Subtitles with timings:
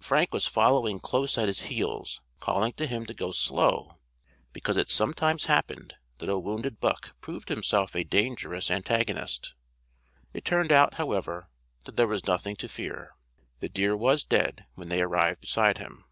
[0.00, 3.98] Frank was following close at his heels, calling to him to go slow,
[4.52, 9.54] because it sometimes happened that a wounded buck proved himself a dangerous antagonist.
[10.34, 11.50] It turned out, however,
[11.84, 13.12] that there was nothing to fear.
[13.60, 16.04] The deer was dead when they arrived beside him.